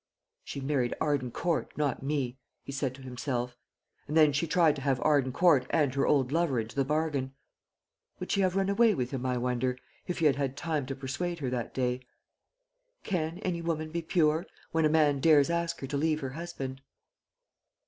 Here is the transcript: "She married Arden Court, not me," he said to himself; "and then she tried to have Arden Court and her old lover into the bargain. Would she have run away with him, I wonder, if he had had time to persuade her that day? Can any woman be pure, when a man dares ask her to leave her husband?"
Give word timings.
"She 0.43 0.59
married 0.61 0.95
Arden 0.99 1.29
Court, 1.29 1.77
not 1.77 2.01
me," 2.01 2.39
he 2.63 2.71
said 2.71 2.95
to 2.95 3.03
himself; 3.03 3.55
"and 4.07 4.17
then 4.17 4.33
she 4.33 4.47
tried 4.47 4.75
to 4.77 4.81
have 4.81 4.99
Arden 5.03 5.31
Court 5.31 5.67
and 5.69 5.93
her 5.93 6.07
old 6.07 6.31
lover 6.31 6.59
into 6.59 6.75
the 6.75 6.83
bargain. 6.83 7.35
Would 8.19 8.31
she 8.31 8.41
have 8.41 8.55
run 8.55 8.67
away 8.67 8.95
with 8.95 9.11
him, 9.11 9.27
I 9.27 9.37
wonder, 9.37 9.77
if 10.07 10.17
he 10.17 10.25
had 10.25 10.37
had 10.37 10.57
time 10.57 10.87
to 10.87 10.95
persuade 10.95 11.37
her 11.37 11.51
that 11.51 11.75
day? 11.75 11.99
Can 13.03 13.37
any 13.43 13.61
woman 13.61 13.91
be 13.91 14.01
pure, 14.01 14.47
when 14.71 14.85
a 14.85 14.89
man 14.89 15.19
dares 15.19 15.51
ask 15.51 15.81
her 15.81 15.87
to 15.89 15.97
leave 15.97 16.21
her 16.21 16.31
husband?" 16.31 16.81